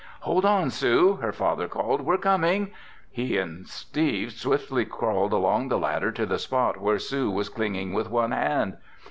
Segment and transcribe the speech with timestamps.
[0.21, 2.01] "Hold on, Sue!" her father called.
[2.01, 2.71] "We're coming!"
[3.11, 7.93] He and Steve swiftly crawled along the ladder to the spot where Sue was clinging
[7.93, 8.77] with one hand.